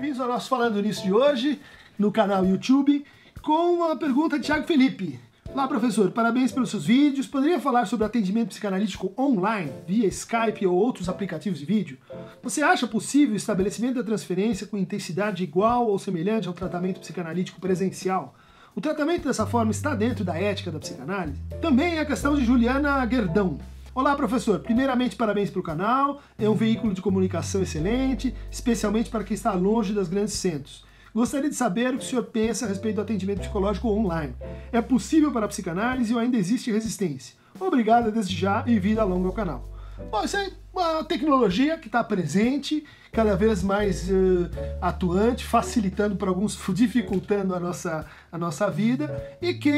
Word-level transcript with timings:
Bem-vindos 0.00 0.22
ao 0.22 0.28
nosso 0.28 0.48
Falando 0.48 0.80
Nisso 0.80 1.02
de 1.02 1.12
hoje, 1.12 1.60
no 1.98 2.10
canal 2.10 2.42
YouTube, 2.42 3.04
com 3.42 3.84
a 3.84 3.94
pergunta 3.94 4.38
de 4.38 4.46
Thiago 4.46 4.66
Felipe. 4.66 5.20
Olá, 5.52 5.68
professor, 5.68 6.10
parabéns 6.10 6.50
pelos 6.50 6.70
seus 6.70 6.86
vídeos. 6.86 7.26
Poderia 7.26 7.60
falar 7.60 7.84
sobre 7.84 8.06
atendimento 8.06 8.48
psicanalítico 8.48 9.12
online, 9.18 9.70
via 9.86 10.08
Skype 10.08 10.66
ou 10.66 10.74
outros 10.74 11.06
aplicativos 11.06 11.58
de 11.58 11.66
vídeo? 11.66 11.98
Você 12.42 12.62
acha 12.62 12.86
possível 12.86 13.34
o 13.34 13.36
estabelecimento 13.36 13.96
da 13.96 14.02
transferência 14.02 14.66
com 14.66 14.78
intensidade 14.78 15.44
igual 15.44 15.86
ou 15.86 15.98
semelhante 15.98 16.48
ao 16.48 16.54
tratamento 16.54 17.00
psicanalítico 17.00 17.60
presencial? 17.60 18.34
O 18.74 18.80
tratamento 18.80 19.28
dessa 19.28 19.46
forma 19.46 19.70
está 19.70 19.94
dentro 19.94 20.24
da 20.24 20.34
ética 20.34 20.70
da 20.70 20.78
psicanálise? 20.78 21.38
Também 21.60 21.98
a 21.98 22.06
questão 22.06 22.34
de 22.34 22.42
Juliana 22.42 23.04
Guerdão. 23.04 23.58
Olá, 23.92 24.14
professor. 24.14 24.60
Primeiramente, 24.60 25.16
parabéns 25.16 25.50
pelo 25.50 25.64
canal. 25.64 26.22
É 26.38 26.48
um 26.48 26.54
veículo 26.54 26.94
de 26.94 27.02
comunicação 27.02 27.60
excelente, 27.60 28.32
especialmente 28.48 29.10
para 29.10 29.24
quem 29.24 29.34
está 29.34 29.52
longe 29.52 29.92
das 29.92 30.06
grandes 30.08 30.34
centros. 30.34 30.84
Gostaria 31.12 31.50
de 31.50 31.56
saber 31.56 31.92
o 31.92 31.98
que 31.98 32.04
o 32.04 32.06
senhor 32.06 32.22
pensa 32.22 32.66
a 32.66 32.68
respeito 32.68 32.96
do 32.96 33.02
atendimento 33.02 33.40
psicológico 33.40 33.88
online. 33.88 34.32
É 34.70 34.80
possível 34.80 35.32
para 35.32 35.46
a 35.46 35.48
psicanálise 35.48 36.14
ou 36.14 36.20
ainda 36.20 36.36
existe 36.36 36.70
resistência? 36.70 37.34
Obrigado 37.58 38.12
desde 38.12 38.36
já 38.36 38.62
e 38.64 38.78
vida 38.78 39.02
longa 39.02 39.26
ao 39.26 39.34
canal. 39.34 39.68
Bom, 40.10 40.24
isso 40.24 40.36
é 40.36 40.50
uma 40.72 41.04
tecnologia 41.04 41.76
que 41.76 41.88
está 41.88 42.02
presente, 42.02 42.84
cada 43.12 43.34
vez 43.36 43.62
mais 43.62 44.08
uh, 44.08 44.48
atuante, 44.80 45.44
facilitando 45.44 46.16
para 46.16 46.28
alguns, 46.28 46.58
dificultando 46.72 47.54
a 47.54 47.60
nossa, 47.60 48.06
a 48.30 48.38
nossa 48.38 48.70
vida, 48.70 49.36
e 49.42 49.54
que 49.54 49.72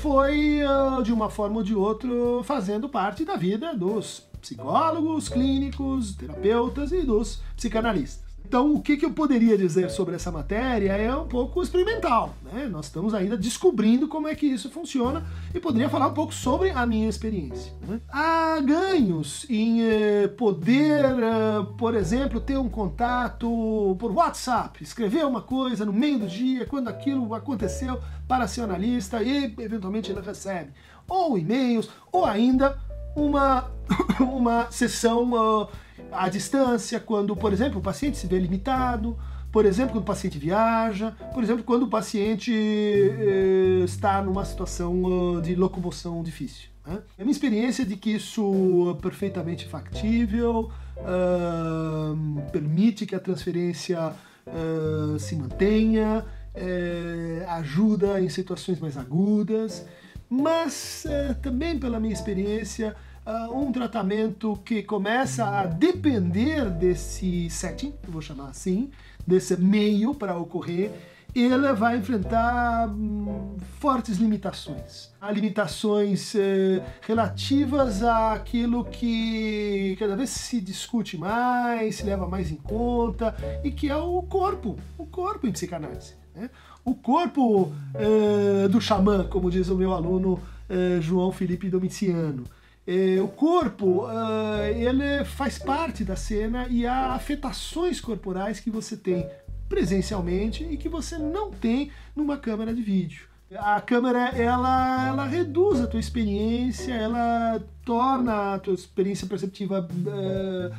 foi, 0.00 0.60
uh, 0.62 1.02
de 1.02 1.12
uma 1.12 1.30
forma 1.30 1.56
ou 1.56 1.62
de 1.62 1.74
outra, 1.74 2.08
fazendo 2.44 2.88
parte 2.88 3.24
da 3.24 3.36
vida 3.36 3.74
dos 3.74 4.28
psicólogos, 4.40 5.28
clínicos, 5.28 6.14
terapeutas 6.14 6.92
e 6.92 7.02
dos 7.02 7.42
psicanalistas. 7.56 8.27
Então, 8.48 8.72
o 8.72 8.80
que, 8.80 8.96
que 8.96 9.04
eu 9.04 9.10
poderia 9.10 9.58
dizer 9.58 9.90
sobre 9.90 10.14
essa 10.14 10.32
matéria 10.32 10.92
é 10.92 11.14
um 11.14 11.28
pouco 11.28 11.62
experimental. 11.62 12.34
Né? 12.50 12.66
Nós 12.66 12.86
estamos 12.86 13.12
ainda 13.12 13.36
descobrindo 13.36 14.08
como 14.08 14.26
é 14.26 14.34
que 14.34 14.46
isso 14.46 14.70
funciona 14.70 15.22
e 15.54 15.60
poderia 15.60 15.90
falar 15.90 16.06
um 16.06 16.14
pouco 16.14 16.32
sobre 16.32 16.70
a 16.70 16.86
minha 16.86 17.10
experiência. 17.10 17.74
Né? 17.86 18.00
Há 18.08 18.58
ganhos 18.60 19.44
em 19.50 19.82
eh, 19.82 20.28
poder, 20.28 21.04
eh, 21.04 21.66
por 21.76 21.94
exemplo, 21.94 22.40
ter 22.40 22.56
um 22.56 22.70
contato 22.70 23.94
por 23.98 24.12
WhatsApp, 24.12 24.82
escrever 24.82 25.26
uma 25.26 25.42
coisa 25.42 25.84
no 25.84 25.92
meio 25.92 26.20
do 26.20 26.26
dia, 26.26 26.64
quando 26.64 26.88
aquilo 26.88 27.34
aconteceu, 27.34 28.00
para 28.26 28.48
seu 28.48 28.64
analista 28.64 29.22
e 29.22 29.54
eventualmente 29.58 30.10
ele 30.10 30.22
recebe. 30.22 30.70
Ou 31.06 31.36
e-mails, 31.36 31.90
ou 32.10 32.24
ainda 32.24 32.78
uma, 33.14 33.70
uma 34.18 34.70
sessão. 34.70 35.34
Uh, 35.34 35.68
à 36.12 36.28
distância, 36.28 36.98
quando, 37.00 37.36
por 37.36 37.52
exemplo, 37.52 37.78
o 37.78 37.82
paciente 37.82 38.16
se 38.16 38.26
vê 38.26 38.38
limitado, 38.38 39.18
por 39.50 39.64
exemplo, 39.64 39.92
quando 39.92 40.02
o 40.02 40.06
paciente 40.06 40.38
viaja, 40.38 41.12
por 41.32 41.42
exemplo, 41.42 41.64
quando 41.64 41.84
o 41.84 41.88
paciente 41.88 42.52
eh, 42.52 43.82
está 43.84 44.20
numa 44.22 44.44
situação 44.44 45.02
uh, 45.04 45.40
de 45.40 45.54
locomoção 45.54 46.22
difícil. 46.22 46.68
Né? 46.86 46.98
Minha 47.18 47.30
experiência 47.30 47.82
é 47.82 47.84
de 47.86 47.96
que 47.96 48.10
isso 48.10 48.94
é 48.96 49.00
perfeitamente 49.00 49.66
factível, 49.66 50.70
uh, 50.98 52.42
permite 52.52 53.06
que 53.06 53.14
a 53.14 53.20
transferência 53.20 54.12
uh, 54.46 55.18
se 55.18 55.34
mantenha, 55.34 56.24
eh, 56.60 57.44
ajuda 57.48 58.20
em 58.20 58.28
situações 58.28 58.80
mais 58.80 58.96
agudas, 58.96 59.86
mas 60.28 61.06
eh, 61.06 61.34
também 61.34 61.78
pela 61.78 62.00
minha 62.00 62.12
experiência 62.12 62.96
uh, 63.28 63.54
um 63.54 63.70
tratamento 63.70 64.58
que 64.64 64.82
começa 64.82 65.46
a 65.46 65.66
depender 65.66 66.70
desse 66.70 67.50
setting, 67.50 67.94
vou 68.08 68.22
chamar 68.22 68.48
assim, 68.48 68.90
desse 69.26 69.56
meio 69.60 70.14
para 70.14 70.36
ocorrer, 70.38 70.90
ele 71.34 71.72
vai 71.74 71.98
enfrentar 71.98 72.88
hum, 72.88 73.56
fortes 73.78 74.16
limitações. 74.16 75.10
Há 75.20 75.30
limitações 75.30 76.34
eh, 76.34 76.82
relativas 77.02 78.02
àquilo 78.02 78.84
que 78.86 79.94
cada 79.98 80.16
vez 80.16 80.30
se 80.30 80.58
discute 80.58 81.18
mais, 81.18 81.96
se 81.96 82.04
leva 82.04 82.26
mais 82.26 82.50
em 82.50 82.56
conta, 82.56 83.36
e 83.62 83.70
que 83.70 83.90
é 83.90 83.96
o 83.96 84.22
corpo, 84.22 84.76
o 84.96 85.04
corpo 85.04 85.46
em 85.46 85.52
psicanálise. 85.52 86.14
Né? 86.34 86.48
O 86.82 86.94
corpo 86.94 87.72
eh, 87.94 88.66
do 88.68 88.80
xamã, 88.80 89.24
como 89.24 89.50
diz 89.50 89.68
o 89.68 89.76
meu 89.76 89.92
aluno 89.92 90.40
eh, 90.68 90.98
João 91.00 91.30
Felipe 91.30 91.68
Domiciano. 91.68 92.44
É, 92.90 93.20
o 93.20 93.28
corpo, 93.28 94.06
uh, 94.06 94.64
ele 94.74 95.22
faz 95.22 95.58
parte 95.58 96.02
da 96.02 96.16
cena 96.16 96.66
e 96.70 96.86
há 96.86 97.12
afetações 97.12 98.00
corporais 98.00 98.60
que 98.60 98.70
você 98.70 98.96
tem 98.96 99.28
presencialmente 99.68 100.64
e 100.64 100.74
que 100.78 100.88
você 100.88 101.18
não 101.18 101.50
tem 101.50 101.92
numa 102.16 102.38
câmera 102.38 102.72
de 102.72 102.80
vídeo. 102.80 103.28
A 103.54 103.78
câmera, 103.82 104.30
ela, 104.30 105.06
ela 105.06 105.26
reduz 105.26 105.82
a 105.82 105.86
tua 105.86 106.00
experiência, 106.00 106.94
ela 106.94 107.62
torna 107.84 108.54
a 108.54 108.58
tua 108.58 108.72
experiência 108.72 109.26
perceptiva 109.26 109.86
uh, 109.86 110.74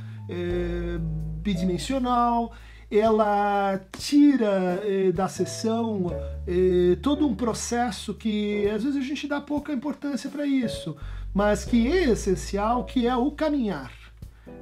bidimensional, 1.43 2.53
ela 2.91 3.79
tira 3.97 4.81
eh, 4.83 5.11
da 5.11 5.27
sessão 5.27 6.07
eh, 6.47 6.97
todo 7.01 7.27
um 7.27 7.35
processo 7.35 8.13
que 8.13 8.67
às 8.69 8.83
vezes 8.83 8.97
a 8.97 9.05
gente 9.05 9.27
dá 9.27 9.39
pouca 9.39 9.71
importância 9.71 10.29
para 10.29 10.45
isso 10.45 10.95
mas 11.33 11.63
que 11.63 11.87
é 11.87 12.09
essencial, 12.09 12.83
que 12.83 13.07
é 13.07 13.15
o 13.15 13.31
caminhar, 13.31 13.91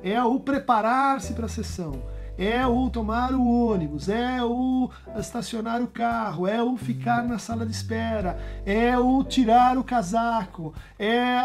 é 0.04 0.22
o 0.22 0.40
preparar-se 0.40 1.34
para 1.34 1.46
a 1.46 1.50
sessão, 1.50 2.02
é 2.38 2.66
o 2.66 2.90
tomar 2.90 3.34
o 3.34 3.68
ônibus, 3.68 4.08
é 4.09 4.44
o 4.44 4.90
estacionar 5.18 5.81
o 5.81 5.88
carro, 5.88 6.48
é 6.48 6.62
o 6.62 6.78
ficar 6.78 7.24
na 7.24 7.40
sala 7.40 7.66
de 7.66 7.72
espera, 7.72 8.38
é 8.66 8.98
o 8.98 9.24
tirar 9.24 9.78
o 9.78 9.84
casaco, 9.84 10.74
é 11.00 11.38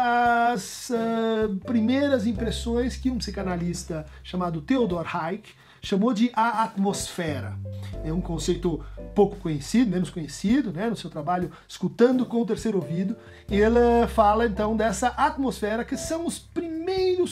as 0.51 0.91
uh, 0.91 1.55
primeiras 1.65 2.27
impressões 2.27 2.95
que 2.95 3.09
um 3.09 3.17
psicanalista 3.17 4.05
chamado 4.23 4.61
Theodor 4.61 5.05
Hayek 5.15 5.51
chamou 5.81 6.13
de 6.13 6.31
a 6.33 6.63
atmosfera. 6.63 7.57
É 8.05 8.13
um 8.13 8.21
conceito 8.21 8.83
pouco 9.13 9.35
conhecido, 9.35 9.91
menos 9.91 10.09
conhecido, 10.09 10.71
né, 10.71 10.89
no 10.89 10.95
seu 10.95 11.09
trabalho 11.09 11.51
Escutando 11.67 12.25
com 12.25 12.41
o 12.41 12.45
Terceiro 12.45 12.77
Ouvido. 12.77 13.17
Ele 13.49 14.07
fala 14.07 14.45
então 14.45 14.77
dessa 14.77 15.09
atmosfera 15.09 15.83
que 15.83 15.97
são 15.97 16.25
os 16.25 16.39
primeiros 16.39 16.72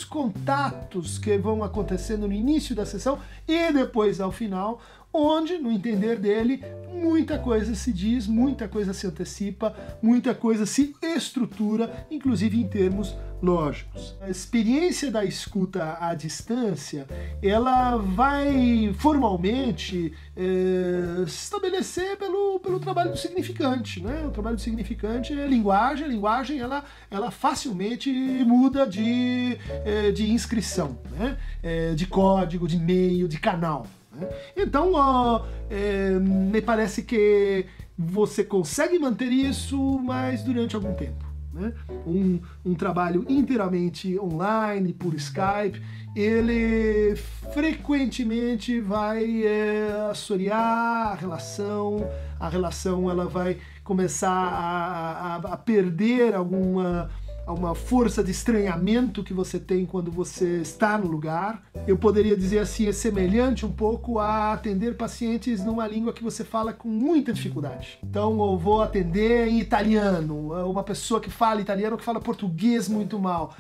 contatos 0.06 1.18
que 1.18 1.38
vão 1.38 1.64
acontecendo 1.64 2.28
no 2.28 2.34
início 2.34 2.76
da 2.76 2.86
sessão 2.86 3.20
e 3.48 3.72
depois 3.72 4.20
ao 4.20 4.32
final, 4.32 4.80
onde, 5.14 5.58
no 5.58 5.72
entender 5.72 6.18
dele, 6.18 6.64
muita 6.92 7.40
coisa 7.40 7.74
se 7.74 7.92
diz, 7.92 8.28
muita 8.28 8.68
coisa 8.68 8.94
se 8.94 9.08
antecipa, 9.08 9.76
muita 10.02 10.36
coisa 10.36 10.66
se 10.66 10.96
estrutura, 11.02 12.06
inclusive 12.12 12.60
em 12.60 12.68
termos 12.68 13.16
lógicos. 13.42 14.16
A 14.22 14.30
experiência 14.30 15.10
da 15.10 15.26
escuta 15.26 15.98
à 16.00 16.14
distância, 16.14 17.08
ela 17.42 17.98
vai 17.98 18.94
formalmente 19.00 20.14
é, 20.38 21.26
se 21.28 21.44
estabelecer 21.44 22.18
pelo, 22.18 22.60
pelo 22.60 22.80
trabalho 22.80 23.12
do 23.12 23.18
significante, 23.18 24.02
né? 24.02 24.24
O 24.28 24.30
trabalho 24.30 24.58
do 24.58 24.62
significante 24.62 25.34
é 25.34 25.48
linguagem, 25.48 26.06
a 26.06 26.10
linguagem 26.10 26.60
ela, 26.60 26.84
ela 27.10 27.32
facilmente 27.32 28.12
muda 28.46 28.86
de, 28.86 29.58
é, 29.86 30.12
de 30.12 30.32
inscrição, 30.32 31.00
né? 31.18 31.38
É, 31.64 31.94
de 31.94 32.06
código, 32.06 32.68
de 32.68 32.76
e-mail, 32.76 33.28
de 33.28 33.40
canal. 33.40 33.88
Né? 34.14 34.30
Então, 34.56 34.94
ó, 34.94 35.46
é, 35.70 36.12
me 36.20 36.62
parece 36.62 37.04
que 37.04 37.66
você 37.98 38.44
consegue 38.44 38.98
manter 38.98 39.32
isso, 39.32 40.00
mas 40.00 40.44
durante 40.44 40.76
algum 40.76 40.94
tempo. 40.94 41.32
Né? 41.54 41.74
Um, 42.06 42.40
um 42.66 42.74
trabalho 42.74 43.26
inteiramente 43.28 44.18
online, 44.20 44.94
por 44.94 45.14
Skype, 45.16 45.82
ele 46.16 47.16
frequentemente 47.54 48.80
vai 48.80 49.46
é, 49.46 50.08
assorear 50.10 51.12
a 51.12 51.16
relação, 51.16 52.10
a 52.40 52.50
relação 52.50 53.10
ela 53.10 53.26
vai 53.26 53.58
começar 53.84 54.30
a, 54.30 55.36
a, 55.36 55.54
a 55.54 55.58
perder 55.58 56.34
alguma 56.34 57.10
a 57.46 57.54
uma 57.54 57.74
força 57.74 58.24
de 58.24 58.32
estranhamento 58.32 59.24
que 59.24 59.34
você 59.34 59.60
tem 59.60 59.86
quando 59.86 60.12
você 60.12 60.62
está 60.62 60.98
no 60.98 61.08
lugar. 61.08 61.64
Eu 61.88 61.98
poderia 61.98 62.36
dizer 62.36 62.60
assim, 62.60 62.88
é 62.88 62.92
semelhante 62.92 63.66
um 63.66 63.72
pouco 63.72 64.20
a 64.20 64.54
atender 64.54 64.96
pacientes 64.96 65.64
numa 65.64 65.88
língua 65.88 66.14
que 66.14 66.24
você 66.24 66.44
fala 66.44 66.74
com 66.74 66.88
muita 66.88 67.34
dificuldade. 67.34 68.00
Então, 68.04 68.32
eu 68.32 68.58
vou 68.58 68.82
atender 68.82 69.48
em 69.48 69.60
italiano, 69.60 70.54
uma 70.70 70.84
pessoa 70.84 71.20
que 71.20 71.30
fala 71.30 71.62
italiano 71.62 71.98
que 71.98 72.04
fala 72.04 72.20
português 72.20 72.88
muito 72.88 73.20
mal. 73.20 73.56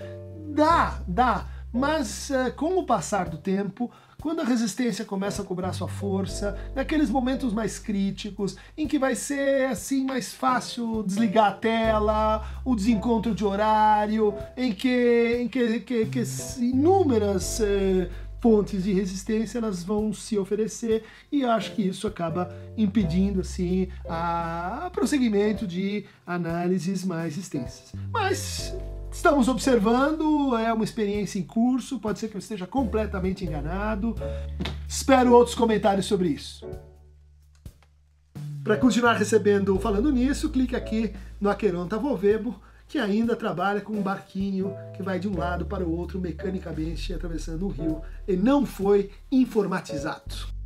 Dá, 0.54 1.00
dá, 1.08 1.48
mas 1.74 2.32
eh, 2.32 2.52
com 2.52 2.78
o 2.78 2.86
passar 2.86 3.30
do 3.30 3.38
tempo, 3.38 3.92
quando 4.22 4.42
a 4.42 4.44
resistência 4.44 5.04
começa 5.04 5.42
a 5.42 5.46
cobrar 5.46 5.74
sua 5.74 5.88
força, 5.88 6.58
naqueles 6.76 7.10
momentos 7.10 7.54
mais 7.54 7.80
críticos, 7.80 8.56
em 8.78 8.88
que 8.88 9.00
vai 9.00 9.16
ser 9.16 9.66
assim 9.66 10.06
mais 10.06 10.34
fácil 10.34 11.04
desligar 11.04 11.48
a 11.48 11.54
tela, 11.54 12.62
o 12.64 12.76
desencontro 12.76 13.34
de 13.34 13.44
horário, 13.44 14.34
em 14.56 14.72
que, 14.72 15.40
em 15.42 15.48
que, 15.48 15.80
que, 15.80 16.06
que 16.06 16.24
inúmeras 16.60 17.60
eh, 17.62 18.10
fontes 18.42 18.84
de 18.84 18.92
resistência 18.92 19.60
elas 19.60 19.84
vão 19.84 20.12
se 20.12 20.38
oferecer 20.38 21.04
e 21.32 21.46
acho 21.46 21.74
que 21.74 21.84
isso 21.84 22.08
acaba 22.08 22.54
impedindo 22.76 23.42
assim 23.42 23.88
a, 24.10 24.88
a 24.88 24.90
prosseguimento 24.90 25.68
de 25.68 26.06
análises 26.26 27.06
mais 27.06 27.38
extensas. 27.38 27.94
Mas 28.12 28.76
Estamos 29.12 29.50
observando, 29.50 30.58
é 30.58 30.72
uma 30.74 30.86
experiência 30.86 31.38
em 31.38 31.44
curso, 31.44 32.00
pode 32.00 32.18
ser 32.18 32.30
que 32.30 32.36
eu 32.36 32.40
esteja 32.40 32.66
completamente 32.66 33.44
enganado. 33.44 34.16
Espero 34.88 35.34
outros 35.34 35.54
comentários 35.54 36.06
sobre 36.06 36.30
isso. 36.30 36.66
Para 38.64 38.78
continuar 38.78 39.14
recebendo 39.14 39.78
Falando 39.80 40.12
Nisso, 40.12 40.50
clique 40.50 40.76
aqui 40.76 41.14
no 41.40 41.50
Aqueronta 41.50 41.98
Vovebo, 41.98 42.62
que 42.88 42.98
ainda 42.98 43.36
trabalha 43.36 43.82
com 43.82 43.94
um 43.94 44.02
barquinho 44.02 44.74
que 44.96 45.04
vai 45.04 45.20
de 45.20 45.28
um 45.28 45.38
lado 45.38 45.66
para 45.66 45.84
o 45.84 45.92
outro 45.92 46.20
mecanicamente 46.20 47.14
atravessando 47.14 47.66
o 47.66 47.70
rio 47.70 48.02
e 48.28 48.36
não 48.36 48.66
foi 48.66 49.12
informatizado. 49.32 50.61